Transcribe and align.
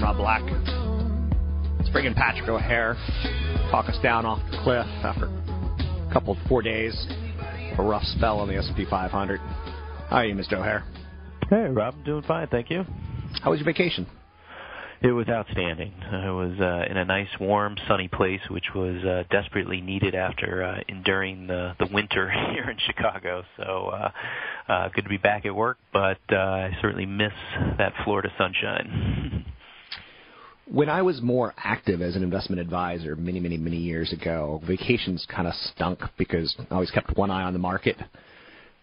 I'm 0.00 0.04
Rob 0.04 0.16
Black. 0.16 0.42
Let's 1.76 1.90
bring 1.90 2.06
in 2.06 2.14
Patrick 2.14 2.48
O'Hare, 2.48 2.96
talk 3.70 3.86
us 3.86 3.98
down 4.02 4.24
off 4.24 4.40
the 4.50 4.56
cliff 4.62 4.86
after 5.04 5.26
a 5.26 6.10
couple, 6.10 6.32
of 6.32 6.38
four 6.48 6.62
days 6.62 7.06
of 7.72 7.80
a 7.80 7.82
rough 7.82 8.04
spell 8.16 8.38
on 8.38 8.48
the 8.48 8.56
S&P 8.56 8.86
500. 8.88 9.40
How 9.40 10.16
are 10.16 10.24
you, 10.24 10.34
Mr. 10.34 10.54
O'Hare? 10.54 10.84
Hey, 11.50 11.68
Rob, 11.68 12.02
doing 12.06 12.22
fine, 12.22 12.46
thank 12.46 12.70
you. 12.70 12.86
How 13.42 13.50
was 13.50 13.60
your 13.60 13.66
vacation? 13.66 14.06
It 15.02 15.12
was 15.12 15.28
outstanding. 15.28 15.92
I 16.10 16.30
was 16.30 16.58
uh, 16.58 16.90
in 16.90 16.96
a 16.96 17.04
nice, 17.04 17.28
warm, 17.38 17.76
sunny 17.86 18.08
place, 18.08 18.40
which 18.48 18.74
was 18.74 19.04
uh, 19.04 19.24
desperately 19.30 19.82
needed 19.82 20.14
after 20.14 20.62
uh, 20.62 20.80
enduring 20.88 21.46
the 21.46 21.74
the 21.78 21.88
winter 21.92 22.30
here 22.52 22.70
in 22.70 22.78
Chicago. 22.86 23.42
So, 23.58 23.90
uh, 23.92 24.10
uh, 24.66 24.88
good 24.94 25.04
to 25.04 25.10
be 25.10 25.18
back 25.18 25.44
at 25.44 25.54
work, 25.54 25.76
but 25.92 26.20
uh, 26.32 26.36
I 26.36 26.76
certainly 26.80 27.06
miss 27.06 27.32
that 27.76 27.92
Florida 28.04 28.30
sunshine. 28.38 29.44
When 30.72 30.88
I 30.88 31.02
was 31.02 31.20
more 31.20 31.52
active 31.58 32.00
as 32.00 32.14
an 32.14 32.22
investment 32.22 32.60
advisor 32.60 33.16
many, 33.16 33.40
many, 33.40 33.56
many 33.56 33.76
years 33.76 34.12
ago, 34.12 34.62
vacations 34.64 35.26
kind 35.28 35.48
of 35.48 35.54
stunk 35.74 35.98
because 36.16 36.54
I 36.70 36.74
always 36.74 36.92
kept 36.92 37.16
one 37.16 37.28
eye 37.28 37.42
on 37.42 37.52
the 37.52 37.58
market. 37.58 37.96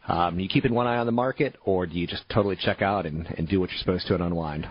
Um, 0.06 0.38
you 0.38 0.50
keeping 0.50 0.74
one 0.74 0.86
eye 0.86 0.98
on 0.98 1.06
the 1.06 1.14
market, 1.14 1.56
or 1.64 1.86
do 1.86 1.98
you 1.98 2.06
just 2.06 2.28
totally 2.28 2.58
check 2.58 2.82
out 2.82 3.06
and, 3.06 3.26
and 3.38 3.48
do 3.48 3.62
what 3.62 3.70
you're 3.70 3.80
supposed 3.80 4.06
to 4.08 4.16
and 4.16 4.24
unwind? 4.24 4.68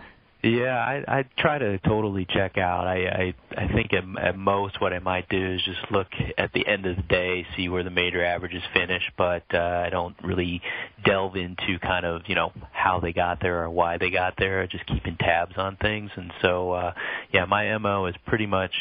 Yeah, 0.47 0.78
I 0.78 1.19
I 1.19 1.25
try 1.39 1.58
to 1.58 1.78
totally 1.78 2.25
check 2.25 2.56
out. 2.56 2.86
I 2.86 3.34
I, 3.56 3.64
I 3.64 3.69
think 3.72 3.92
at, 3.92 4.05
at 4.22 4.39
most 4.39 4.80
what 4.80 4.92
I 4.92 5.00
might 5.00 5.28
do 5.28 5.55
is 5.55 5.61
just 5.64 5.91
look 5.91 6.06
at 6.39 6.52
the 6.52 6.64
end 6.64 6.86
of 6.86 6.97
the 6.97 7.02
day, 7.02 7.44
see 7.56 7.69
where 7.69 7.83
the 7.83 7.91
major 7.91 8.25
averages 8.25 8.62
finish, 8.72 9.02
but 9.19 9.42
uh, 9.52 9.83
I 9.86 9.91
don't 9.91 10.14
really 10.22 10.62
delve 11.05 11.34
into 11.34 11.80
kind 11.83 12.06
of 12.06 12.22
you 12.27 12.36
know 12.36 12.52
how 12.72 13.00
they 13.00 13.12
got 13.12 13.41
there 13.41 13.64
or 13.64 13.70
why 13.70 13.98
they 13.98 14.11
got 14.11 14.34
there. 14.39 14.64
Just 14.69 14.86
keeping 14.86 15.17
tabs 15.19 15.55
on 15.56 15.77
things, 15.78 16.12
and 16.14 16.33
so 16.42 16.70
uh, 16.72 16.92
yeah, 17.34 17.44
my 17.47 17.77
mo 17.78 18.06
is 18.06 18.14
pretty 18.27 18.47
much 18.47 18.72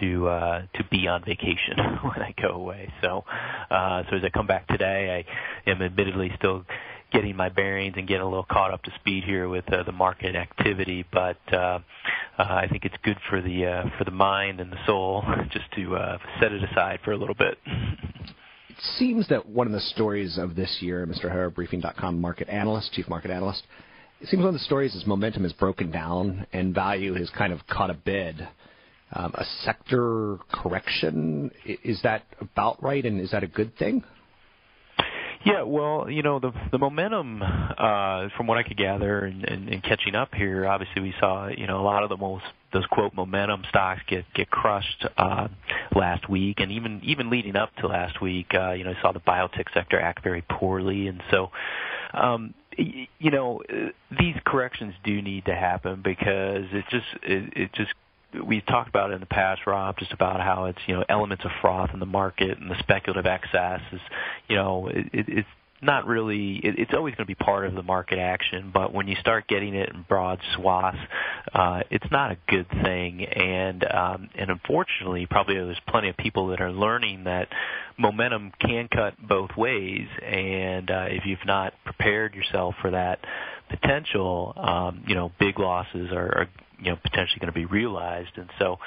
to 0.00 0.26
uh, 0.26 0.62
to 0.74 0.84
be 0.90 1.06
on 1.06 1.22
vacation 1.22 1.76
when 2.02 2.22
I 2.22 2.34
go 2.40 2.48
away. 2.48 2.90
So 3.02 3.24
uh, 3.70 4.04
so 4.08 4.16
as 4.16 4.24
I 4.24 4.30
come 4.30 4.46
back 4.46 4.66
today, 4.68 5.26
I 5.66 5.70
am 5.70 5.82
admittedly 5.82 6.32
still 6.38 6.64
getting 7.12 7.36
my 7.36 7.48
bearings 7.48 7.94
and 7.96 8.06
getting 8.06 8.22
a 8.22 8.28
little 8.28 8.46
caught 8.50 8.72
up 8.72 8.82
to 8.84 8.90
speed 9.00 9.24
here 9.24 9.48
with 9.48 9.70
uh, 9.72 9.82
the 9.84 9.92
market 9.92 10.36
activity. 10.36 11.04
But 11.12 11.38
uh, 11.52 11.56
uh, 11.56 11.80
I 12.38 12.66
think 12.70 12.84
it's 12.84 12.96
good 13.02 13.18
for 13.28 13.40
the 13.40 13.66
uh, 13.66 13.84
for 13.98 14.04
the 14.04 14.10
mind 14.10 14.60
and 14.60 14.72
the 14.72 14.78
soul 14.86 15.24
just 15.50 15.70
to 15.76 15.96
uh, 15.96 16.18
set 16.40 16.52
it 16.52 16.62
aside 16.62 17.00
for 17.04 17.12
a 17.12 17.16
little 17.16 17.34
bit. 17.34 17.58
It 17.66 18.76
seems 18.98 19.28
that 19.28 19.46
one 19.48 19.66
of 19.66 19.72
the 19.72 19.80
stories 19.80 20.38
of 20.38 20.54
this 20.54 20.78
year, 20.80 21.06
Mr. 21.06 21.26
O'Hare, 21.26 21.50
Briefing.com 21.50 22.20
market 22.20 22.48
analyst, 22.48 22.92
chief 22.92 23.08
market 23.08 23.30
analyst, 23.30 23.62
it 24.20 24.28
seems 24.28 24.40
one 24.40 24.48
of 24.48 24.54
the 24.54 24.60
stories 24.60 24.94
is 24.94 25.06
momentum 25.06 25.42
has 25.42 25.52
broken 25.52 25.90
down 25.90 26.46
and 26.52 26.74
value 26.74 27.14
has 27.14 27.30
kind 27.30 27.52
of 27.52 27.66
caught 27.66 27.90
a 27.90 27.94
bid. 27.94 28.46
Um, 29.12 29.34
a 29.34 29.44
sector 29.64 30.38
correction, 30.52 31.50
is 31.64 32.00
that 32.04 32.22
about 32.40 32.80
right 32.80 33.04
and 33.04 33.20
is 33.20 33.32
that 33.32 33.42
a 33.42 33.48
good 33.48 33.76
thing? 33.76 34.04
Yeah, 35.44 35.62
well, 35.62 36.10
you 36.10 36.22
know, 36.22 36.38
the 36.38 36.52
the 36.70 36.78
momentum 36.78 37.42
uh 37.42 38.28
from 38.36 38.46
what 38.46 38.58
I 38.58 38.62
could 38.62 38.76
gather 38.76 39.20
and, 39.20 39.44
and, 39.44 39.68
and 39.70 39.82
catching 39.82 40.14
up 40.14 40.34
here, 40.34 40.66
obviously 40.66 41.00
we 41.00 41.14
saw, 41.18 41.48
you 41.48 41.66
know, 41.66 41.80
a 41.80 41.84
lot 41.84 42.02
of 42.02 42.10
the 42.10 42.16
most 42.16 42.44
those 42.72 42.84
quote 42.86 43.14
momentum 43.14 43.62
stocks 43.68 44.02
get 44.06 44.26
get 44.34 44.50
crushed 44.50 45.06
uh 45.16 45.48
last 45.96 46.28
week 46.28 46.60
and 46.60 46.70
even 46.72 47.00
even 47.04 47.30
leading 47.30 47.56
up 47.56 47.74
to 47.76 47.86
last 47.86 48.20
week, 48.20 48.48
uh, 48.54 48.72
you 48.72 48.84
know, 48.84 48.90
I 48.90 49.00
saw 49.00 49.12
the 49.12 49.20
biotech 49.20 49.72
sector 49.72 49.98
act 49.98 50.22
very 50.22 50.42
poorly. 50.42 51.08
And 51.08 51.22
so 51.30 51.50
um 52.12 52.54
you 52.76 53.30
know, 53.30 53.62
these 54.18 54.36
corrections 54.46 54.94
do 55.04 55.20
need 55.20 55.46
to 55.46 55.54
happen 55.54 56.02
because 56.02 56.64
it 56.72 56.84
just 56.90 57.06
it, 57.22 57.52
it 57.56 57.72
just 57.72 57.92
we 58.46 58.60
talked 58.60 58.88
about 58.88 59.10
it 59.10 59.14
in 59.14 59.20
the 59.20 59.26
past, 59.26 59.62
Rob, 59.66 59.98
just 59.98 60.12
about 60.12 60.40
how 60.40 60.66
it's 60.66 60.78
you 60.86 60.94
know 60.94 61.04
elements 61.08 61.44
of 61.44 61.50
froth 61.60 61.90
in 61.92 62.00
the 62.00 62.06
market 62.06 62.58
and 62.58 62.70
the 62.70 62.78
speculative 62.78 63.26
excess 63.26 63.80
is 63.92 64.00
you 64.48 64.56
know 64.56 64.88
it, 64.88 65.06
it, 65.12 65.24
it's 65.28 65.48
not 65.82 66.06
really 66.06 66.56
it, 66.56 66.78
it's 66.78 66.92
always 66.94 67.14
going 67.14 67.26
to 67.26 67.30
be 67.30 67.34
part 67.34 67.64
of 67.64 67.74
the 67.74 67.82
market 67.82 68.18
action 68.18 68.70
but 68.72 68.92
when 68.92 69.08
you 69.08 69.16
start 69.20 69.48
getting 69.48 69.74
it 69.74 69.88
in 69.88 70.04
broad 70.08 70.38
swaths 70.54 70.98
uh 71.54 71.80
it's 71.90 72.06
not 72.10 72.30
a 72.30 72.36
good 72.48 72.68
thing. 72.82 73.24
And 73.24 73.84
um 73.90 74.28
and 74.34 74.50
unfortunately 74.50 75.26
probably 75.26 75.54
there's 75.54 75.80
plenty 75.88 76.08
of 76.08 76.16
people 76.16 76.48
that 76.48 76.60
are 76.60 76.72
learning 76.72 77.24
that 77.24 77.48
momentum 77.98 78.52
can 78.60 78.88
cut 78.88 79.14
both 79.26 79.50
ways. 79.56 80.06
And 80.22 80.90
uh 80.90 81.06
if 81.08 81.24
you've 81.24 81.46
not 81.46 81.72
prepared 81.84 82.34
yourself 82.34 82.74
for 82.80 82.90
that 82.90 83.20
potential 83.70 84.52
um 84.56 85.04
you 85.06 85.14
know 85.14 85.30
big 85.38 85.58
losses 85.58 86.10
are, 86.12 86.26
are 86.26 86.48
you 86.78 86.90
know 86.90 86.96
potentially 86.96 87.38
going 87.40 87.52
to 87.52 87.58
be 87.58 87.66
realized. 87.66 88.30
And 88.36 88.50
so 88.58 88.78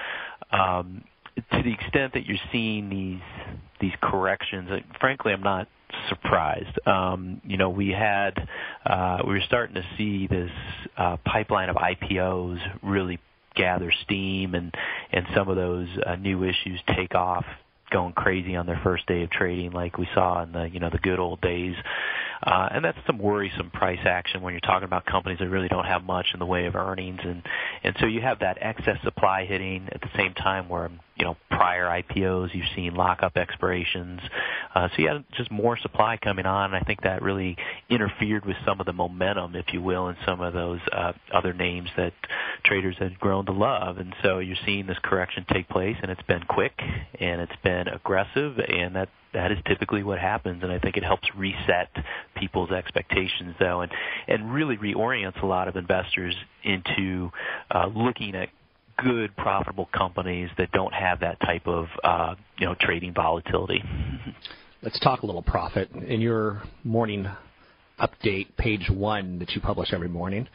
um 0.52 1.04
to 1.36 1.64
the 1.64 1.74
extent 1.74 2.14
that 2.14 2.26
you're 2.26 2.38
seeing 2.52 2.90
these 2.90 3.56
these 3.82 3.94
corrections 4.02 4.70
uh, 4.72 4.80
frankly 5.00 5.34
I'm 5.34 5.44
not 5.44 5.68
surprised. 6.10 6.80
Um 6.88 7.42
you 7.44 7.58
know 7.58 7.70
we 7.70 7.90
had 7.90 8.48
uh 8.86 9.20
we 9.26 9.34
were 9.34 9.44
starting 9.46 9.76
to 9.76 9.86
see 9.98 10.28
this 10.28 10.52
uh 10.98 11.18
pipeline 11.26 11.70
of 11.70 11.76
IPOs 11.78 12.60
really 12.82 13.20
gather 13.56 13.92
steam 14.04 14.56
and 14.56 14.74
and 15.12 15.26
some 15.36 15.50
of 15.50 15.56
those 15.56 15.88
uh, 16.06 16.16
new 16.16 16.44
issues 16.44 16.80
take 16.96 17.14
off 17.16 17.46
going 17.94 18.14
crazy 18.14 18.56
on 18.56 18.66
their 18.66 18.80
first 18.84 19.06
day 19.06 19.24
of 19.24 19.30
trading 19.30 19.72
like 19.72 19.98
we 19.98 20.08
saw 20.14 20.44
in 20.44 20.52
the 20.52 20.70
you 20.70 20.80
know 20.80 20.90
the 20.90 20.98
good 20.98 21.20
old 21.20 21.40
days. 21.40 21.76
Uh, 22.46 22.68
and 22.72 22.84
that's 22.84 22.98
some 23.08 23.20
worrisome 23.20 23.70
price 23.70 24.02
action 24.04 24.42
when 24.42 24.54
you're 24.54 24.60
talking 24.60 24.84
about 24.84 25.06
companies 25.06 25.40
that 25.40 25.48
really 25.48 25.70
don't 25.70 25.86
have 25.86 26.04
much 26.04 26.26
in 26.34 26.40
the 26.40 26.46
way 26.46 26.66
of 26.66 26.76
earnings. 26.76 27.22
And 27.24 27.42
and 27.84 27.96
so 28.00 28.06
you 28.06 28.20
have 28.22 28.40
that 28.40 28.58
excess 28.60 28.98
supply 29.04 29.46
hitting 29.46 29.88
at 29.92 30.02
the 30.02 30.10
same 30.18 30.34
time 30.34 30.68
where 30.68 30.90
you 31.16 31.24
know 31.24 31.38
prior 31.50 31.86
IPOs 31.86 32.54
you've 32.54 32.66
seen 32.76 32.96
lockup 32.96 33.38
expirations. 33.38 34.20
Uh, 34.76 34.90
so 34.90 35.02
you 35.02 35.08
had 35.08 35.24
just 35.38 35.52
more 35.52 35.78
supply 35.78 36.18
coming 36.18 36.46
on. 36.46 36.74
And 36.74 36.76
I 36.76 36.86
think 36.86 37.04
that 37.04 37.22
really 37.22 37.56
interfered 37.90 38.46
with 38.46 38.58
some 38.66 38.80
of 38.82 38.88
the 38.88 38.94
momentum 38.94 39.56
if 39.56 39.72
you 39.72 39.82
will 39.82 40.10
in 40.10 40.18
some 40.26 40.42
of 40.42 40.54
those 40.54 40.82
uh, 40.92 41.14
other 41.34 41.54
names 41.54 41.90
that 41.96 42.14
traders 42.64 42.96
had 43.00 43.20
grown 43.20 43.46
to 43.46 43.52
love 43.52 43.98
and 43.98 44.14
so 44.24 44.40
you're 44.40 44.58
seeing 44.66 44.88
this 44.88 44.98
correction 45.04 45.46
take 45.52 45.68
place 45.70 45.96
and 46.02 46.12
it's 46.12 46.22
been 46.24 46.44
quick 46.44 46.74
and 47.20 47.42
it's 47.42 47.56
been 47.64 47.88
aggressive 47.88 48.58
and 48.68 48.96
that 48.96 49.10
that 49.34 49.52
is 49.52 49.58
typically 49.68 50.04
what 50.04 50.20
happens 50.20 50.64
and 50.64 50.72
I 50.72 50.80
think 50.80 50.96
it 50.96 51.04
helps 51.04 51.28
reset 51.36 51.90
people's 52.36 52.72
expectations 52.72 53.56
though 53.60 53.82
and 53.82 53.92
and 54.28 54.54
really 54.54 54.78
reorients 54.78 55.42
a 55.42 55.46
lot 55.46 55.68
of 55.68 55.76
investors 55.76 56.36
into 56.64 57.32
uh, 57.72 57.88
looking 57.88 58.36
at 58.36 58.50
good 58.98 59.36
profitable 59.36 59.90
companies 59.96 60.50
that 60.58 60.72
don't 60.72 60.94
have 60.94 61.20
that 61.22 61.40
type 61.42 61.68
of 61.68 61.88
uh, 62.04 62.36
you 62.58 62.66
know 62.66 62.76
trading 62.80 63.14
volatility. 63.14 63.84
Let's 64.82 65.00
talk 65.00 65.22
a 65.22 65.26
little 65.26 65.42
profit. 65.42 65.90
In 65.92 66.22
your 66.22 66.62
morning 66.84 67.28
update, 68.00 68.48
page 68.58 68.90
one 68.90 69.40
that 69.40 69.52
you 69.52 69.62
publish 69.62 69.94
every 69.94 70.10
morning, 70.10 70.48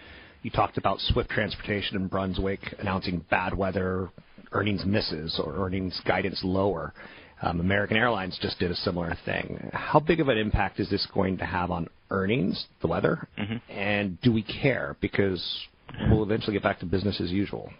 you 0.42 0.50
talked 0.50 0.78
about 0.78 0.98
Swift 1.00 1.30
Transportation 1.30 1.96
in 1.96 2.06
Brunswick 2.08 2.60
announcing 2.78 3.24
bad 3.30 3.54
weather, 3.56 4.10
earnings 4.52 4.84
misses, 4.84 5.40
or 5.42 5.56
earnings 5.64 6.00
guidance 6.06 6.40
lower. 6.42 6.92
Um, 7.40 7.60
American 7.60 7.96
Airlines 7.96 8.36
just 8.42 8.58
did 8.58 8.70
a 8.70 8.74
similar 8.76 9.16
thing. 9.24 9.70
How 9.72 10.00
big 10.00 10.20
of 10.20 10.28
an 10.28 10.38
impact 10.38 10.80
is 10.80 10.90
this 10.90 11.06
going 11.14 11.38
to 11.38 11.44
have 11.44 11.70
on 11.70 11.88
earnings, 12.10 12.66
the 12.80 12.88
weather? 12.88 13.28
Mhm. 13.38 13.60
And 13.68 14.20
do 14.22 14.32
we 14.32 14.42
care? 14.42 14.96
Because 15.00 15.68
we'll 16.10 16.24
eventually 16.24 16.54
get 16.54 16.62
back 16.62 16.80
to 16.80 16.86
business 16.86 17.20
as 17.20 17.30
usual. 17.30 17.72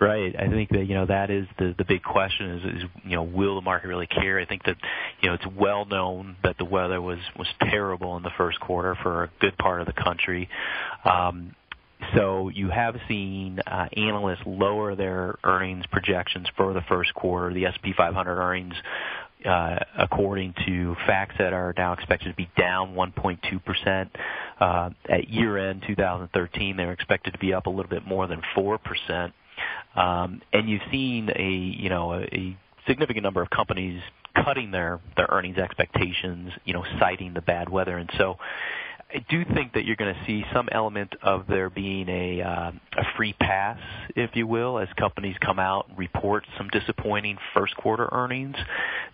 Right. 0.00 0.34
I 0.36 0.48
think 0.48 0.70
that 0.70 0.86
you 0.86 0.94
know 0.94 1.06
that 1.06 1.30
is 1.30 1.46
the 1.58 1.76
the 1.78 1.84
big 1.84 2.02
question 2.02 2.50
is, 2.50 2.64
is 2.64 2.82
you 3.04 3.14
know 3.14 3.22
will 3.22 3.54
the 3.54 3.60
market 3.60 3.86
really 3.86 4.08
care? 4.08 4.40
I 4.40 4.46
think 4.46 4.64
that 4.64 4.76
you 5.20 5.28
know 5.28 5.34
it's 5.34 5.46
well 5.56 5.84
known 5.84 6.34
that 6.42 6.58
the 6.58 6.64
weather 6.64 7.00
was 7.00 7.20
was 7.38 7.46
terrible 7.70 8.16
in 8.16 8.24
the 8.24 8.32
first 8.36 8.58
quarter 8.58 8.96
for 9.02 9.24
a 9.24 9.30
good 9.38 9.56
part 9.58 9.80
of 9.80 9.86
the 9.86 9.92
country. 9.92 10.48
So 12.14 12.48
you 12.48 12.68
have 12.68 12.96
seen 13.08 13.60
uh, 13.66 13.86
analysts 13.96 14.42
lower 14.46 14.94
their 14.94 15.36
earnings 15.44 15.84
projections 15.90 16.46
for 16.56 16.72
the 16.72 16.82
first 16.88 17.14
quarter. 17.14 17.52
The 17.54 17.66
S&P 17.66 17.92
500 17.96 18.36
earnings, 18.36 18.74
uh, 19.44 19.78
according 19.98 20.54
to 20.66 20.96
FactSet, 21.08 21.52
are 21.52 21.74
now 21.76 21.92
expected 21.92 22.30
to 22.30 22.34
be 22.34 22.50
down 22.56 22.94
1.2 22.94 23.64
percent. 23.64 24.10
Uh, 24.60 24.90
at 25.08 25.28
year-end 25.28 25.84
2013, 25.86 26.76
They're 26.76 26.92
expected 26.92 27.32
to 27.32 27.38
be 27.38 27.52
up 27.52 27.66
a 27.66 27.70
little 27.70 27.90
bit 27.90 28.06
more 28.06 28.26
than 28.26 28.42
four 28.54 28.78
percent. 28.78 29.32
Um, 29.94 30.42
and 30.52 30.68
you've 30.68 30.82
seen 30.90 31.30
a 31.34 31.50
you 31.50 31.88
know 31.88 32.12
a, 32.14 32.22
a 32.22 32.56
significant 32.86 33.22
number 33.22 33.42
of 33.42 33.50
companies 33.50 34.02
cutting 34.44 34.70
their 34.70 35.00
their 35.16 35.26
earnings 35.30 35.58
expectations, 35.58 36.52
you 36.64 36.72
know, 36.72 36.84
citing 36.98 37.34
the 37.34 37.40
bad 37.42 37.68
weather. 37.68 37.96
And 37.96 38.10
so 38.18 38.36
I 39.14 39.24
do 39.28 39.44
think 39.44 39.74
that 39.74 39.84
you're 39.84 39.96
going 39.96 40.14
to 40.14 40.24
see 40.26 40.44
some 40.54 40.68
element 40.72 41.14
of 41.22 41.46
there 41.46 41.68
being 41.68 42.08
a 42.08 42.40
uh, 42.40 42.72
a 42.96 43.04
free 43.16 43.34
pass, 43.34 43.78
if 44.16 44.30
you 44.34 44.46
will, 44.46 44.78
as 44.78 44.88
companies 44.96 45.36
come 45.44 45.58
out 45.58 45.88
and 45.88 45.98
report 45.98 46.46
some 46.56 46.68
disappointing 46.68 47.36
first 47.52 47.76
quarter 47.76 48.08
earnings. 48.10 48.56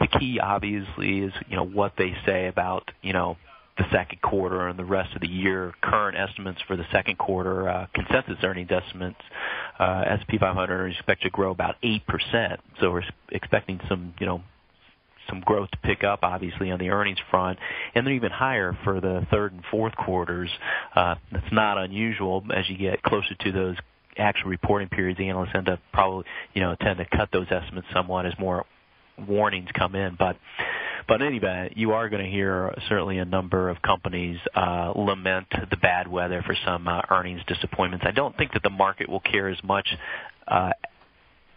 The 0.00 0.06
key, 0.06 0.38
obviously, 0.40 1.20
is 1.20 1.32
you 1.48 1.56
know 1.56 1.64
what 1.64 1.94
they 1.98 2.14
say 2.24 2.46
about 2.46 2.90
you 3.02 3.12
know 3.12 3.36
the 3.76 3.84
second 3.92 4.20
quarter 4.22 4.68
and 4.68 4.78
the 4.78 4.84
rest 4.84 5.14
of 5.14 5.20
the 5.20 5.28
year. 5.28 5.72
Current 5.80 6.16
estimates 6.16 6.60
for 6.66 6.76
the 6.76 6.86
second 6.92 7.18
quarter, 7.18 7.68
uh, 7.68 7.86
consensus 7.94 8.36
earnings 8.42 8.70
estimates, 8.70 9.20
uh, 9.78 10.04
S&P 10.06 10.38
500 10.38 10.80
are 10.80 10.88
expected 10.88 11.24
to 11.24 11.30
grow 11.30 11.52
about 11.52 11.76
8%. 11.82 12.00
So 12.80 12.90
we're 12.90 13.04
expecting 13.30 13.80
some, 13.88 14.14
you 14.18 14.26
know, 14.26 14.42
some 15.28 15.40
growth 15.40 15.70
to 15.70 15.78
pick 15.78 16.04
up, 16.04 16.20
obviously, 16.22 16.70
on 16.70 16.78
the 16.78 16.90
earnings 16.90 17.18
front, 17.30 17.58
and 17.94 18.06
they're 18.06 18.14
even 18.14 18.30
higher 18.30 18.76
for 18.84 19.00
the 19.00 19.26
third 19.30 19.52
and 19.52 19.62
fourth 19.70 19.94
quarters. 19.96 20.50
Uh, 20.94 21.16
that's 21.32 21.52
not 21.52 21.78
unusual 21.78 22.44
as 22.54 22.68
you 22.68 22.76
get 22.76 23.02
closer 23.02 23.34
to 23.40 23.52
those 23.52 23.76
actual 24.16 24.50
reporting 24.50 24.88
periods. 24.88 25.20
Analysts 25.20 25.52
end 25.54 25.68
up 25.68 25.80
probably, 25.92 26.24
you 26.54 26.62
know, 26.62 26.74
tend 26.80 26.98
to 26.98 27.04
cut 27.04 27.28
those 27.32 27.46
estimates 27.50 27.86
somewhat 27.92 28.26
as 28.26 28.32
more 28.38 28.64
warnings 29.26 29.68
come 29.74 29.94
in. 29.94 30.16
But 30.18 30.36
but 31.08 31.22
anyway, 31.22 31.72
you 31.74 31.92
are 31.92 32.08
going 32.10 32.22
to 32.22 32.30
hear 32.30 32.74
certainly 32.88 33.18
a 33.18 33.24
number 33.24 33.70
of 33.70 33.80
companies 33.80 34.38
uh, 34.54 34.92
lament 34.94 35.46
the 35.70 35.76
bad 35.78 36.06
weather 36.06 36.42
for 36.44 36.54
some 36.66 36.86
uh, 36.86 37.00
earnings 37.10 37.40
disappointments. 37.46 38.04
I 38.06 38.12
don't 38.12 38.36
think 38.36 38.52
that 38.52 38.62
the 38.62 38.70
market 38.70 39.08
will 39.08 39.20
care 39.20 39.48
as 39.48 39.56
much 39.64 39.88
uh, 40.46 40.72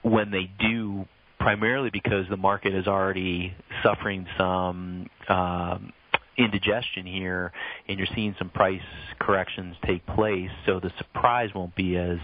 when 0.03 0.31
they 0.31 0.49
do, 0.59 1.05
primarily 1.41 1.89
because 1.91 2.25
the 2.29 2.37
market 2.37 2.73
is 2.73 2.87
already 2.87 3.53
suffering 3.83 4.25
some. 4.37 5.07
Um, 5.27 5.93
indigestion 6.37 7.05
here, 7.05 7.51
and 7.87 7.99
you're 7.99 8.07
seeing 8.15 8.33
some 8.39 8.49
price 8.49 8.81
corrections 9.19 9.75
take 9.85 10.03
place, 10.07 10.49
so 10.65 10.79
the 10.79 10.91
surprise 10.97 11.49
won't 11.53 11.75
be 11.75 11.97
as 11.97 12.17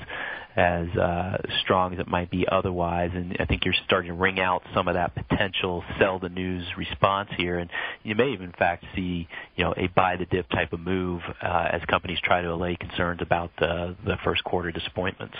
as 0.55 0.87
uh, 0.97 1.37
strong 1.61 1.93
as 1.93 1.99
it 1.99 2.07
might 2.07 2.31
be 2.31 2.47
otherwise. 2.51 3.11
And 3.13 3.37
I 3.39 3.45
think 3.45 3.63
you're 3.63 3.75
starting 3.85 4.09
to 4.09 4.15
wring 4.15 4.39
out 4.39 4.63
some 4.73 4.87
of 4.87 4.95
that 4.95 5.13
potential 5.13 5.83
sell 5.99 6.17
the 6.17 6.29
news 6.29 6.65
response 6.75 7.29
here, 7.37 7.59
and 7.59 7.69
you 8.03 8.15
may 8.15 8.31
even 8.31 8.47
in 8.47 8.53
fact 8.53 8.83
see 8.95 9.27
you 9.55 9.63
know 9.63 9.73
a 9.77 9.87
buy 9.95 10.15
the 10.17 10.25
dip 10.25 10.49
type 10.49 10.73
of 10.73 10.79
move 10.79 11.21
uh, 11.41 11.69
as 11.71 11.81
companies 11.87 12.17
try 12.23 12.41
to 12.41 12.51
allay 12.51 12.75
concerns 12.75 13.21
about 13.21 13.51
the 13.59 13.95
the 14.05 14.17
first 14.23 14.43
quarter 14.43 14.71
disappointments. 14.71 15.35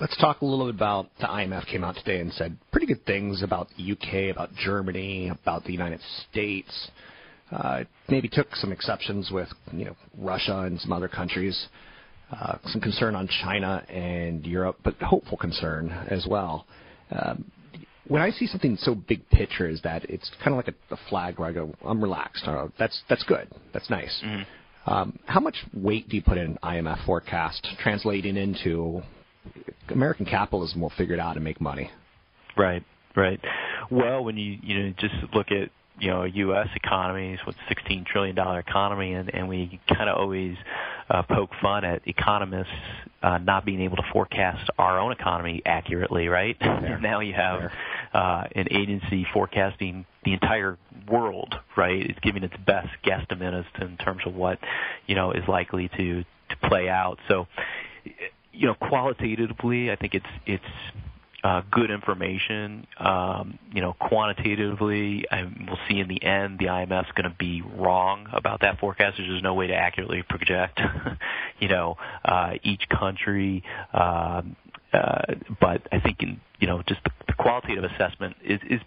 Let's 0.00 0.16
talk 0.18 0.42
a 0.42 0.44
little 0.44 0.66
bit 0.66 0.76
about 0.76 1.08
the 1.18 1.26
IMF 1.26 1.66
came 1.66 1.82
out 1.82 1.96
today 1.96 2.20
and 2.20 2.32
said 2.32 2.56
pretty 2.70 2.86
good 2.86 3.04
things 3.04 3.42
about 3.42 3.66
the 3.76 3.92
UK, 3.92 4.32
about 4.32 4.54
Germany, 4.54 5.28
about 5.28 5.64
the 5.64 5.72
United 5.72 6.00
States. 6.30 6.90
Uh, 7.50 7.82
maybe 8.08 8.28
took 8.28 8.54
some 8.54 8.70
exceptions 8.70 9.30
with 9.32 9.48
you 9.72 9.86
know 9.86 9.96
Russia 10.16 10.60
and 10.60 10.80
some 10.80 10.92
other 10.92 11.08
countries. 11.08 11.66
Uh, 12.30 12.58
some 12.66 12.80
concern 12.80 13.16
on 13.16 13.28
China 13.42 13.84
and 13.88 14.46
Europe, 14.46 14.76
but 14.84 14.94
hopeful 15.00 15.36
concern 15.36 15.90
as 16.08 16.26
well. 16.30 16.66
Um, 17.10 17.50
when 18.06 18.22
I 18.22 18.30
see 18.30 18.46
something 18.46 18.76
so 18.76 18.94
big 18.94 19.28
picture 19.30 19.66
as 19.66 19.82
that, 19.82 20.08
it's 20.08 20.30
kind 20.44 20.56
of 20.56 20.64
like 20.64 20.68
a, 20.68 20.94
a 20.94 20.98
flag 21.08 21.40
where 21.40 21.48
I 21.48 21.52
go, 21.52 21.74
I'm 21.84 22.00
relaxed. 22.00 22.44
Uh, 22.46 22.68
that's 22.78 23.02
that's 23.08 23.24
good. 23.24 23.48
That's 23.72 23.90
nice. 23.90 24.22
Mm-hmm. 24.24 24.92
Um, 24.92 25.18
how 25.26 25.40
much 25.40 25.56
weight 25.74 26.08
do 26.08 26.16
you 26.16 26.22
put 26.22 26.38
in 26.38 26.56
IMF 26.62 27.04
forecast 27.04 27.66
translating 27.82 28.36
into 28.36 29.02
American 29.90 30.26
capitalism 30.26 30.80
will 30.80 30.92
figure 30.96 31.14
it 31.14 31.20
out 31.20 31.36
and 31.36 31.44
make 31.44 31.60
money. 31.60 31.90
Right, 32.56 32.84
right. 33.16 33.40
Well, 33.90 34.24
when 34.24 34.36
you 34.36 34.58
you 34.62 34.82
know 34.82 34.94
just 34.98 35.14
look 35.34 35.50
at 35.50 35.70
you 35.98 36.10
know 36.10 36.24
U.S. 36.24 36.68
economies 36.74 37.38
with 37.46 37.56
16 37.68 38.04
trillion 38.10 38.34
dollar 38.34 38.60
economy, 38.60 39.14
and 39.14 39.32
and 39.34 39.48
we 39.48 39.80
kind 39.88 40.08
of 40.10 40.18
always 40.18 40.56
uh, 41.10 41.22
poke 41.22 41.50
fun 41.60 41.84
at 41.84 42.02
economists 42.06 42.68
uh, 43.22 43.38
not 43.38 43.64
being 43.64 43.80
able 43.80 43.96
to 43.96 44.02
forecast 44.12 44.70
our 44.78 44.98
own 44.98 45.12
economy 45.12 45.62
accurately, 45.64 46.28
right? 46.28 46.56
now 47.00 47.20
you 47.20 47.32
have 47.34 47.70
uh, 48.12 48.44
an 48.54 48.68
agency 48.70 49.26
forecasting 49.32 50.04
the 50.24 50.32
entire 50.32 50.78
world, 51.08 51.54
right? 51.76 52.08
It's 52.08 52.18
giving 52.20 52.44
its 52.44 52.54
best 52.66 52.88
guesstimate 53.04 53.58
as 53.58 53.64
to 53.78 53.86
in 53.86 53.96
terms 53.96 54.22
of 54.26 54.34
what 54.34 54.58
you 55.06 55.14
know 55.14 55.32
is 55.32 55.46
likely 55.48 55.88
to 55.96 56.22
to 56.22 56.68
play 56.68 56.88
out. 56.88 57.18
So 57.28 57.46
you 58.52 58.66
know, 58.66 58.74
qualitatively, 58.74 59.90
I 59.90 59.96
think 59.96 60.14
it's 60.14 60.26
it's 60.46 60.64
uh, 61.44 61.62
good 61.70 61.90
information. 61.90 62.86
Um, 62.98 63.58
you 63.72 63.80
know, 63.80 63.94
quantitatively, 64.00 65.24
I, 65.30 65.42
we'll 65.44 65.78
see 65.88 66.00
in 66.00 66.08
the 66.08 66.22
end 66.22 66.58
the 66.58 66.66
IMF's 66.66 67.12
going 67.12 67.30
to 67.30 67.36
be 67.38 67.62
wrong 67.62 68.26
about 68.32 68.60
that 68.62 68.80
forecast. 68.80 69.16
There's 69.18 69.42
no 69.42 69.54
way 69.54 69.68
to 69.68 69.74
accurately 69.74 70.22
project, 70.28 70.80
you 71.60 71.68
know, 71.68 71.96
uh, 72.24 72.54
each 72.62 72.88
country. 72.88 73.62
Um, 73.92 74.56
uh, 74.92 75.34
but 75.60 75.82
I 75.92 76.00
think, 76.00 76.22
in, 76.22 76.40
you 76.58 76.66
know, 76.66 76.82
just 76.88 77.02
the, 77.04 77.10
the 77.28 77.34
qualitative 77.34 77.84
assessment 77.84 78.36
is, 78.44 78.58
is 78.68 78.80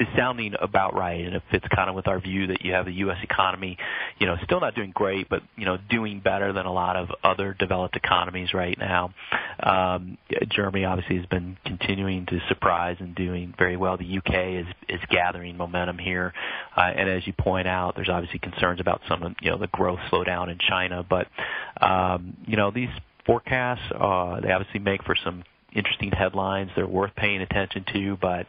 is 0.00 0.08
sounding 0.16 0.54
about 0.60 0.94
right, 0.94 1.24
and 1.24 1.36
it 1.36 1.42
fits 1.50 1.66
kind 1.74 1.90
of 1.90 1.94
with 1.94 2.08
our 2.08 2.18
view 2.18 2.46
that 2.46 2.64
you 2.64 2.72
have 2.72 2.86
the 2.86 2.92
U.S. 2.92 3.18
economy, 3.22 3.76
you 4.18 4.26
know, 4.26 4.36
still 4.44 4.58
not 4.58 4.74
doing 4.74 4.92
great, 4.92 5.28
but 5.28 5.42
you 5.56 5.66
know, 5.66 5.76
doing 5.90 6.20
better 6.20 6.52
than 6.54 6.64
a 6.64 6.72
lot 6.72 6.96
of 6.96 7.08
other 7.22 7.54
developed 7.58 7.96
economies 7.96 8.54
right 8.54 8.76
now. 8.78 9.12
Um, 9.62 10.16
Germany 10.48 10.86
obviously 10.86 11.18
has 11.18 11.26
been 11.26 11.58
continuing 11.66 12.24
to 12.26 12.40
surprise 12.48 12.96
and 12.98 13.14
doing 13.14 13.54
very 13.58 13.76
well. 13.76 13.98
The 13.98 14.06
U.K. 14.06 14.56
is 14.56 14.66
is 14.88 15.00
gathering 15.10 15.58
momentum 15.58 15.98
here, 15.98 16.32
uh, 16.76 16.80
and 16.80 17.08
as 17.10 17.26
you 17.26 17.34
point 17.34 17.68
out, 17.68 17.94
there's 17.94 18.08
obviously 18.08 18.38
concerns 18.38 18.80
about 18.80 19.02
some 19.06 19.22
of 19.22 19.34
you 19.42 19.50
know 19.50 19.58
the 19.58 19.68
growth 19.68 20.00
slowdown 20.10 20.50
in 20.50 20.58
China, 20.58 21.04
but 21.08 21.26
um, 21.80 22.36
you 22.46 22.56
know 22.56 22.70
these 22.70 22.88
forecasts 23.26 23.82
uh, 23.94 24.40
they 24.40 24.50
obviously 24.50 24.80
make 24.80 25.04
for 25.04 25.14
some 25.22 25.44
interesting 25.72 26.10
headlines. 26.10 26.70
They're 26.74 26.86
worth 26.86 27.14
paying 27.16 27.42
attention 27.42 27.84
to, 27.92 28.18
but 28.20 28.46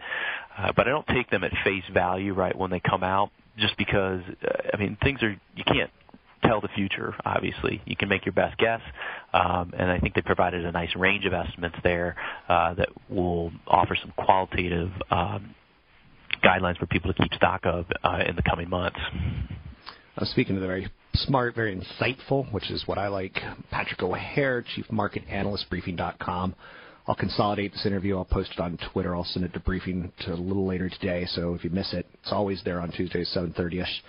uh, 0.61 0.71
but 0.75 0.87
I 0.87 0.91
don't 0.91 1.07
take 1.07 1.29
them 1.29 1.43
at 1.43 1.51
face 1.63 1.83
value 1.93 2.33
right 2.33 2.55
when 2.55 2.69
they 2.69 2.79
come 2.79 3.03
out, 3.03 3.31
just 3.57 3.77
because 3.77 4.21
uh, 4.43 4.69
I 4.73 4.77
mean 4.77 4.97
things 5.01 5.21
are 5.23 5.31
you 5.55 5.63
can't 5.65 5.89
tell 6.43 6.61
the 6.61 6.69
future. 6.69 7.13
Obviously, 7.25 7.81
you 7.85 7.95
can 7.95 8.09
make 8.09 8.25
your 8.25 8.33
best 8.33 8.57
guess, 8.57 8.81
um, 9.33 9.73
and 9.77 9.91
I 9.91 9.99
think 9.99 10.15
they 10.15 10.21
provided 10.21 10.65
a 10.65 10.71
nice 10.71 10.95
range 10.95 11.25
of 11.25 11.33
estimates 11.33 11.75
there 11.83 12.15
uh, 12.49 12.73
that 12.75 12.89
will 13.09 13.51
offer 13.67 13.95
some 13.99 14.13
qualitative 14.17 14.91
um, 15.09 15.55
guidelines 16.43 16.77
for 16.77 16.87
people 16.87 17.13
to 17.13 17.21
keep 17.21 17.33
stock 17.33 17.61
of 17.63 17.85
uh, 18.03 18.23
in 18.27 18.35
the 18.35 18.43
coming 18.43 18.69
months. 18.69 18.99
I'm 20.17 20.25
speaking 20.27 20.55
to 20.55 20.61
the 20.61 20.67
very 20.67 20.91
smart, 21.13 21.55
very 21.55 21.75
insightful, 21.75 22.51
which 22.51 22.69
is 22.69 22.83
what 22.85 22.97
I 22.97 23.07
like, 23.07 23.39
Patrick 23.69 24.01
O'Hare, 24.03 24.63
Chief 24.75 24.89
Market 24.91 25.23
Analyst, 25.29 25.69
Briefing.com. 25.69 26.55
I'll 27.07 27.15
consolidate 27.15 27.73
this 27.73 27.85
interview. 27.85 28.17
I'll 28.17 28.25
post 28.25 28.51
it 28.53 28.59
on 28.59 28.77
Twitter. 28.91 29.15
I'll 29.15 29.23
send 29.23 29.45
it 29.45 29.53
to 29.53 29.59
briefing 29.59 30.11
to 30.21 30.33
a 30.33 30.35
little 30.35 30.67
later 30.67 30.89
today. 30.89 31.25
So 31.25 31.53
if 31.53 31.63
you 31.63 31.69
miss 31.69 31.93
it, 31.93 32.05
it's 32.21 32.31
always 32.31 32.61
there 32.63 32.79
on 32.79 32.91
Tuesdays, 32.91 33.31
7:30ish. 33.35 34.01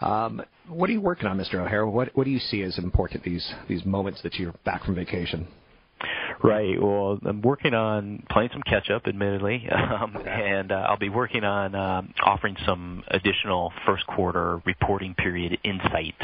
Um, 0.00 0.42
what 0.68 0.90
are 0.90 0.92
you 0.92 1.00
working 1.00 1.26
on, 1.28 1.38
Mr. 1.38 1.54
O'Hara? 1.64 1.88
What 1.88 2.10
what 2.16 2.24
do 2.24 2.30
you 2.30 2.40
see 2.40 2.62
as 2.62 2.76
important 2.78 3.22
these 3.22 3.54
these 3.68 3.84
moments 3.84 4.22
that 4.22 4.34
you're 4.34 4.54
back 4.64 4.84
from 4.84 4.96
vacation? 4.96 5.46
Right. 6.44 6.78
Well, 6.78 7.18
I'm 7.24 7.40
working 7.40 7.72
on 7.72 8.22
playing 8.30 8.50
some 8.52 8.60
catch 8.60 8.90
up, 8.90 9.06
admittedly, 9.06 9.66
um, 9.72 10.14
and 10.26 10.72
uh, 10.72 10.74
I'll 10.74 10.98
be 10.98 11.08
working 11.08 11.42
on 11.42 11.74
um, 11.74 12.12
offering 12.22 12.54
some 12.66 13.02
additional 13.08 13.72
first 13.86 14.06
quarter 14.06 14.60
reporting 14.66 15.14
period 15.14 15.56
insight, 15.64 16.14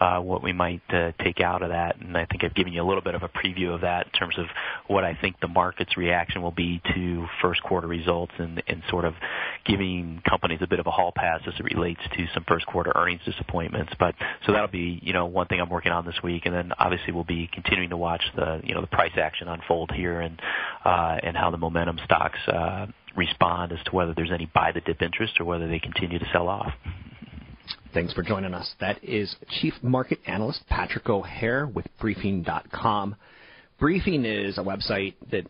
uh, 0.00 0.18
what 0.18 0.42
we 0.42 0.52
might 0.52 0.82
uh, 0.88 1.12
take 1.22 1.40
out 1.40 1.62
of 1.62 1.68
that. 1.68 2.00
And 2.00 2.16
I 2.16 2.26
think 2.26 2.42
I've 2.42 2.56
given 2.56 2.72
you 2.72 2.82
a 2.82 2.88
little 2.88 3.02
bit 3.02 3.14
of 3.14 3.22
a 3.22 3.28
preview 3.28 3.72
of 3.72 3.82
that 3.82 4.06
in 4.06 4.12
terms 4.18 4.36
of 4.36 4.46
what 4.88 5.04
I 5.04 5.14
think 5.14 5.38
the 5.38 5.46
market's 5.46 5.96
reaction 5.96 6.42
will 6.42 6.50
be 6.50 6.82
to 6.96 7.28
first 7.40 7.62
quarter 7.62 7.86
results 7.86 8.32
and, 8.36 8.60
and 8.66 8.82
sort 8.90 9.04
of 9.04 9.14
giving 9.64 10.20
companies 10.28 10.58
a 10.60 10.66
bit 10.66 10.80
of 10.80 10.88
a 10.88 10.90
hall 10.90 11.12
pass 11.14 11.40
as 11.46 11.54
it 11.56 11.62
relates 11.62 12.00
to 12.16 12.26
some 12.34 12.42
first 12.48 12.66
quarter 12.66 12.90
earnings 12.96 13.20
disappointments. 13.24 13.92
But 13.96 14.16
so 14.44 14.50
that'll 14.50 14.66
be 14.66 14.98
you 15.04 15.12
know 15.12 15.26
one 15.26 15.46
thing 15.46 15.60
I'm 15.60 15.70
working 15.70 15.92
on 15.92 16.04
this 16.04 16.20
week, 16.20 16.46
and 16.46 16.54
then 16.54 16.72
obviously 16.80 17.12
we'll 17.12 17.22
be 17.22 17.48
continuing 17.52 17.90
to 17.90 17.96
watch 17.96 18.22
the 18.34 18.60
you 18.64 18.74
know 18.74 18.80
the 18.80 18.88
price 18.88 19.12
action 19.16 19.46
on 19.46 19.62
unfold 19.68 19.90
here 19.94 20.20
and 20.20 20.40
uh, 20.84 21.16
and 21.22 21.36
how 21.36 21.50
the 21.50 21.56
momentum 21.56 21.98
stocks 22.04 22.38
uh, 22.48 22.86
respond 23.16 23.72
as 23.72 23.78
to 23.84 23.94
whether 23.94 24.14
there's 24.14 24.32
any 24.32 24.50
buy 24.54 24.72
the 24.72 24.80
dip 24.80 25.02
interest 25.02 25.34
or 25.40 25.44
whether 25.44 25.68
they 25.68 25.78
continue 25.78 26.18
to 26.18 26.26
sell 26.32 26.48
off. 26.48 26.72
Thanks 27.92 28.12
for 28.12 28.22
joining 28.22 28.54
us. 28.54 28.70
That 28.80 29.02
is 29.02 29.34
Chief 29.60 29.74
Market 29.82 30.18
Analyst 30.26 30.60
Patrick 30.68 31.08
O'Hare 31.08 31.66
with 31.66 31.86
Briefing.com. 32.00 33.16
Briefing 33.78 34.24
is 34.24 34.58
a 34.58 34.62
website 34.62 35.14
that, 35.30 35.46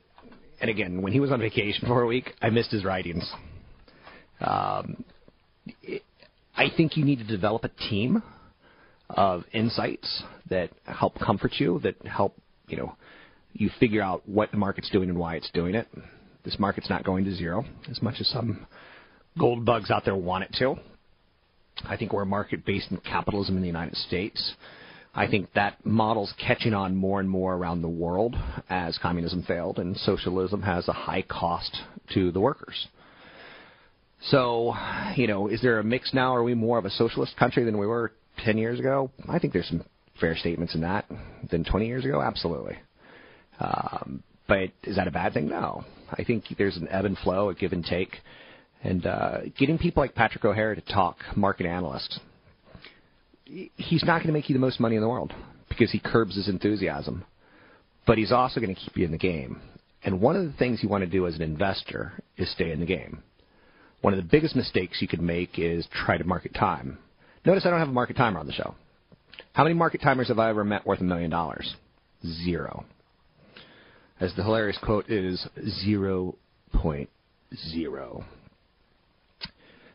and 0.60 0.70
again, 0.70 1.02
when 1.02 1.12
he 1.12 1.20
was 1.20 1.32
on 1.32 1.40
vacation 1.40 1.86
for 1.86 2.02
a 2.02 2.06
week, 2.06 2.32
I 2.40 2.50
missed 2.50 2.70
his 2.70 2.84
writings. 2.84 3.28
Um, 4.40 5.04
I 6.56 6.66
think 6.76 6.96
you 6.96 7.04
need 7.04 7.18
to 7.18 7.24
develop 7.24 7.64
a 7.64 7.70
team 7.90 8.22
of 9.10 9.44
insights 9.52 10.22
that 10.48 10.70
help 10.84 11.18
comfort 11.18 11.54
you, 11.58 11.80
that 11.82 11.96
help 12.06 12.36
you 12.68 12.76
know 12.76 12.96
you 13.58 13.70
figure 13.80 14.00
out 14.00 14.26
what 14.26 14.50
the 14.50 14.56
market's 14.56 14.88
doing 14.90 15.10
and 15.10 15.18
why 15.18 15.34
it's 15.34 15.50
doing 15.50 15.74
it. 15.74 15.88
This 16.44 16.58
market's 16.58 16.88
not 16.88 17.04
going 17.04 17.24
to 17.24 17.34
zero 17.34 17.64
as 17.90 18.00
much 18.00 18.16
as 18.20 18.28
some 18.28 18.66
gold 19.38 19.64
bugs 19.64 19.90
out 19.90 20.04
there 20.04 20.16
want 20.16 20.44
it 20.44 20.54
to. 20.58 20.76
I 21.84 21.96
think 21.96 22.12
we're 22.12 22.22
a 22.22 22.26
market 22.26 22.64
based 22.64 22.90
in 22.90 22.96
capitalism 22.98 23.56
in 23.56 23.62
the 23.62 23.68
United 23.68 23.96
States. 23.96 24.54
I 25.14 25.26
think 25.26 25.52
that 25.54 25.84
model's 25.84 26.32
catching 26.38 26.74
on 26.74 26.94
more 26.94 27.18
and 27.18 27.28
more 27.28 27.54
around 27.54 27.82
the 27.82 27.88
world 27.88 28.36
as 28.70 28.98
communism 28.98 29.42
failed 29.42 29.78
and 29.78 29.96
socialism 29.96 30.62
has 30.62 30.86
a 30.88 30.92
high 30.92 31.22
cost 31.22 31.76
to 32.14 32.30
the 32.30 32.40
workers. 32.40 32.88
So, 34.26 34.74
you 35.16 35.26
know, 35.26 35.48
is 35.48 35.60
there 35.62 35.78
a 35.78 35.84
mix 35.84 36.12
now? 36.12 36.34
Are 36.34 36.42
we 36.42 36.54
more 36.54 36.78
of 36.78 36.84
a 36.84 36.90
socialist 36.90 37.36
country 37.36 37.64
than 37.64 37.78
we 37.78 37.86
were 37.86 38.12
10 38.44 38.58
years 38.58 38.78
ago? 38.78 39.10
I 39.28 39.38
think 39.38 39.52
there's 39.52 39.68
some 39.68 39.84
fair 40.20 40.36
statements 40.36 40.74
in 40.74 40.82
that. 40.82 41.06
Than 41.50 41.64
20 41.64 41.86
years 41.86 42.04
ago? 42.04 42.20
Absolutely. 42.20 42.76
Um, 43.60 44.22
but 44.46 44.70
is 44.84 44.96
that 44.96 45.08
a 45.08 45.10
bad 45.10 45.34
thing? 45.34 45.48
No. 45.48 45.84
I 46.10 46.24
think 46.24 46.44
there's 46.56 46.76
an 46.76 46.88
ebb 46.90 47.04
and 47.04 47.18
flow, 47.18 47.50
a 47.50 47.54
give 47.54 47.72
and 47.72 47.84
take. 47.84 48.16
And 48.82 49.06
uh, 49.06 49.40
getting 49.58 49.78
people 49.78 50.02
like 50.02 50.14
Patrick 50.14 50.44
O'Hara 50.44 50.76
to 50.76 50.80
talk, 50.80 51.18
market 51.36 51.66
analyst, 51.66 52.20
he's 53.44 54.04
not 54.04 54.18
going 54.18 54.28
to 54.28 54.32
make 54.32 54.48
you 54.48 54.54
the 54.54 54.60
most 54.60 54.80
money 54.80 54.96
in 54.96 55.02
the 55.02 55.08
world 55.08 55.32
because 55.68 55.90
he 55.90 55.98
curbs 55.98 56.36
his 56.36 56.48
enthusiasm. 56.48 57.24
But 58.06 58.18
he's 58.18 58.32
also 58.32 58.60
going 58.60 58.74
to 58.74 58.80
keep 58.80 58.96
you 58.96 59.04
in 59.04 59.10
the 59.10 59.18
game. 59.18 59.60
And 60.02 60.20
one 60.20 60.36
of 60.36 60.44
the 60.44 60.52
things 60.52 60.82
you 60.82 60.88
want 60.88 61.02
to 61.02 61.10
do 61.10 61.26
as 61.26 61.34
an 61.34 61.42
investor 61.42 62.12
is 62.36 62.50
stay 62.52 62.70
in 62.70 62.80
the 62.80 62.86
game. 62.86 63.22
One 64.00 64.14
of 64.14 64.18
the 64.18 64.28
biggest 64.30 64.54
mistakes 64.54 65.02
you 65.02 65.08
could 65.08 65.20
make 65.20 65.58
is 65.58 65.86
try 65.92 66.16
to 66.16 66.24
market 66.24 66.54
time. 66.54 66.98
Notice 67.44 67.66
I 67.66 67.70
don't 67.70 67.80
have 67.80 67.88
a 67.88 67.92
market 67.92 68.16
timer 68.16 68.38
on 68.38 68.46
the 68.46 68.52
show. 68.52 68.74
How 69.52 69.64
many 69.64 69.74
market 69.74 70.00
timers 70.00 70.28
have 70.28 70.38
I 70.38 70.50
ever 70.50 70.64
met 70.64 70.86
worth 70.86 71.00
a 71.00 71.04
million 71.04 71.30
dollars? 71.30 71.74
Zero. 72.24 72.84
As 74.20 74.34
the 74.34 74.42
hilarious 74.42 74.78
quote 74.82 75.08
is, 75.08 75.46
0.0. 75.86 78.24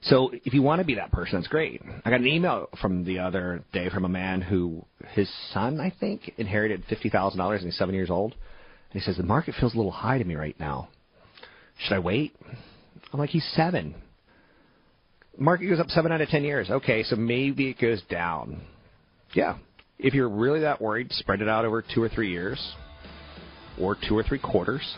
So 0.06 0.32
if 0.44 0.54
you 0.54 0.62
want 0.62 0.80
to 0.80 0.86
be 0.86 0.96
that 0.96 1.12
person, 1.12 1.40
that's 1.40 1.48
great. 1.48 1.82
I 2.04 2.10
got 2.10 2.20
an 2.20 2.28
email 2.28 2.68
from 2.82 3.06
the 3.06 3.20
other 3.20 3.64
day 3.72 3.90
from 3.90 4.04
a 4.04 4.10
man 4.10 4.42
who 4.42 4.86
his 5.12 5.32
son, 5.54 5.80
I 5.80 5.94
think, 5.98 6.34
inherited 6.38 6.84
fifty 6.90 7.10
thousand 7.10 7.38
dollars 7.38 7.62
and 7.62 7.72
he's 7.72 7.78
seven 7.78 7.96
years 7.96 8.10
old. 8.10 8.34
And 8.34 8.42
he 8.92 9.00
says 9.00 9.16
the 9.16 9.24
market 9.24 9.56
feels 9.60 9.74
a 9.74 9.78
little 9.78 9.92
high 9.92 10.18
to 10.18 10.26
me 10.26 10.36
right 10.36 10.60
now. 10.60 10.90
Should 11.80 11.96
I 11.96 12.00
wait? 12.00 12.36
I'm 13.14 13.20
like, 13.20 13.30
he's 13.30 13.48
seven. 13.56 13.96
Market 15.38 15.68
goes 15.68 15.80
up 15.80 15.90
seven 15.90 16.12
out 16.12 16.22
of 16.22 16.28
ten 16.28 16.44
years. 16.44 16.70
Okay, 16.70 17.04
so 17.04 17.16
maybe 17.16 17.70
it 17.70 17.80
goes 17.80 18.02
down. 18.10 18.62
Yeah. 19.34 19.58
If 20.00 20.14
you're 20.14 20.30
really 20.30 20.62
that 20.62 20.82
worried, 20.82 21.14
spread 21.14 21.42
it 21.42 21.48
out 21.48 21.64
over 21.64 21.82
two 21.82 22.04
or 22.04 22.10
three 22.10 22.30
years, 22.30 22.60
or 23.80 23.98
two 24.08 24.18
or 24.18 24.24
three 24.24 24.40
quarters. 24.40 24.96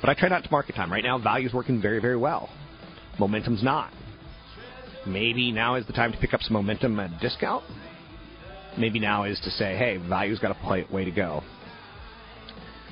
But 0.00 0.10
I 0.10 0.14
try 0.14 0.28
not 0.28 0.44
to 0.44 0.50
market 0.50 0.74
time. 0.74 0.92
Right 0.92 1.04
now, 1.04 1.18
value's 1.18 1.52
working 1.52 1.80
very, 1.80 2.00
very 2.00 2.16
well. 2.16 2.50
Momentum's 3.18 3.62
not. 3.62 3.92
Maybe 5.06 5.52
now 5.52 5.76
is 5.76 5.86
the 5.86 5.92
time 5.92 6.12
to 6.12 6.18
pick 6.18 6.34
up 6.34 6.40
some 6.42 6.54
momentum 6.54 6.98
at 7.00 7.10
a 7.10 7.18
discount. 7.20 7.64
Maybe 8.78 8.98
now 8.98 9.24
is 9.24 9.38
to 9.40 9.50
say, 9.50 9.76
hey, 9.76 9.98
value's 10.08 10.38
got 10.38 10.50
a 10.50 10.66
play, 10.66 10.86
way 10.90 11.04
to 11.04 11.10
go. 11.10 11.42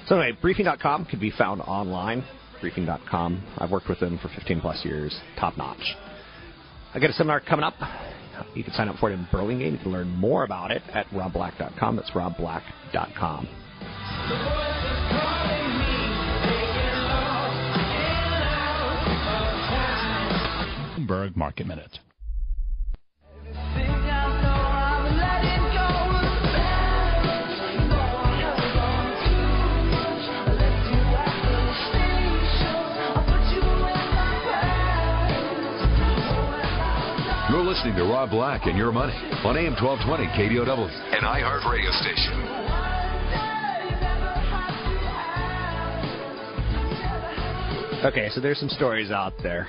So 0.07 0.19
anyway, 0.19 0.38
briefing.com 0.40 1.07
can 1.07 1.19
be 1.19 1.31
found 1.31 1.61
online. 1.62 2.25
Briefing.com. 2.61 3.42
I've 3.59 3.71
worked 3.71 3.88
with 3.88 4.00
them 4.00 4.19
for 4.23 4.28
15 4.28 4.61
plus 4.61 4.85
years. 4.85 5.19
Top 5.38 5.57
notch. 5.57 5.83
I 6.95 7.00
got 7.00 7.11
a 7.11 7.14
seminar 7.14 7.40
coming 7.40 7.64
up. 7.64 7.75
You 8.54 8.62
can 8.64 8.73
sign 8.75 8.88
up 8.88 8.97
for 8.97 9.11
it 9.11 9.14
in 9.14 9.26
Burlingame. 9.33 9.73
You 9.73 9.78
can 9.78 9.92
learn 9.92 10.09
more 10.09 10.45
about 10.45 10.71
it 10.71 10.83
at 10.92 11.07
robblack.com. 11.09 11.97
That's 11.97 12.11
robblack.com. 12.11 13.49
Bloomberg 21.02 21.37
Market 21.37 21.66
Minute. 21.66 21.99
You're 37.50 37.64
listening 37.64 37.94
to 37.97 38.04
Rob 38.04 38.30
Black 38.30 38.66
and 38.66 38.78
Your 38.78 38.92
Money 38.92 39.12
on 39.44 39.56
AM 39.56 39.75
1220 39.75 40.26
KDOW, 40.28 40.88
an 41.14 41.23
iHeart 41.23 41.71
radio 41.71 41.90
station. 41.90 42.62
Okay, 48.04 48.28
so 48.30 48.40
there's 48.40 48.59
some 48.59 48.68
stories 48.68 49.11
out 49.11 49.32
there. 49.42 49.68